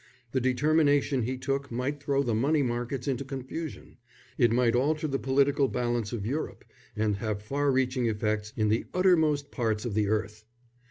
The 0.31 0.41
determination 0.41 1.21
he 1.21 1.37
took 1.37 1.69
might 1.71 2.01
throw 2.01 2.23
the 2.23 2.33
money 2.33 2.63
markets 2.63 3.07
into 3.07 3.23
confusion; 3.23 3.97
it 4.35 4.51
might 4.51 4.73
alter 4.73 5.07
the 5.07 5.19
political 5.19 5.67
balance 5.67 6.11
of 6.11 6.25
Europe 6.25 6.65
and 6.95 7.17
have 7.17 7.43
far 7.43 7.71
reaching 7.71 8.07
effects 8.07 8.51
in 8.57 8.69
the 8.69 8.85
uttermost 8.95 9.51
parts 9.51 9.85
of 9.85 9.93
the 9.93 10.07
earth. 10.07 10.43